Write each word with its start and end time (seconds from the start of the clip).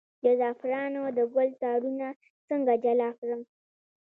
د 0.23 0.25
زعفرانو 0.39 1.03
د 1.17 1.19
ګل 1.33 1.49
تارونه 1.63 2.07
څنګه 2.49 2.73
جلا 2.83 3.09
کړم؟ 3.19 3.41